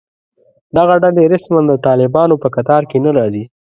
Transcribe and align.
دغه 0.77 0.95
ډلې 1.03 1.23
رسماً 1.33 1.59
د 1.69 1.73
طالبانو 1.85 2.35
په 2.43 2.47
کتار 2.55 2.81
کې 2.89 2.97
نه 3.05 3.11
راځي 3.17 3.43